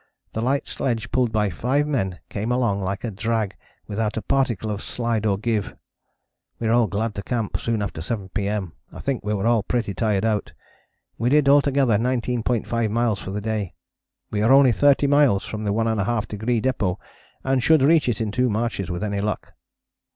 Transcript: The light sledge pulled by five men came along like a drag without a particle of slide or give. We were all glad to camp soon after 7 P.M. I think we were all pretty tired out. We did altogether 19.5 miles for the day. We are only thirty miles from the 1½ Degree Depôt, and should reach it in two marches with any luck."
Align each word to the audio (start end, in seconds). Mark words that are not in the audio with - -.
The 0.33 0.41
light 0.41 0.67
sledge 0.67 1.11
pulled 1.11 1.31
by 1.31 1.51
five 1.51 1.85
men 1.85 2.21
came 2.27 2.51
along 2.51 2.81
like 2.81 3.03
a 3.03 3.11
drag 3.11 3.55
without 3.85 4.17
a 4.17 4.23
particle 4.23 4.71
of 4.71 4.81
slide 4.81 5.27
or 5.27 5.37
give. 5.37 5.75
We 6.57 6.65
were 6.65 6.73
all 6.73 6.87
glad 6.87 7.13
to 7.13 7.21
camp 7.21 7.57
soon 7.59 7.83
after 7.83 8.01
7 8.01 8.29
P.M. 8.29 8.73
I 8.91 8.99
think 8.99 9.23
we 9.23 9.35
were 9.35 9.45
all 9.45 9.61
pretty 9.61 9.93
tired 9.93 10.25
out. 10.25 10.53
We 11.19 11.29
did 11.29 11.47
altogether 11.47 11.99
19.5 11.99 12.89
miles 12.89 13.19
for 13.19 13.29
the 13.29 13.41
day. 13.41 13.75
We 14.31 14.41
are 14.41 14.51
only 14.51 14.71
thirty 14.71 15.05
miles 15.05 15.43
from 15.45 15.65
the 15.65 15.71
1½ 15.71 16.27
Degree 16.29 16.59
Depôt, 16.61 16.97
and 17.43 17.61
should 17.61 17.83
reach 17.83 18.09
it 18.09 18.19
in 18.19 18.31
two 18.31 18.49
marches 18.49 18.89
with 18.89 19.03
any 19.03 19.21
luck." 19.21 19.53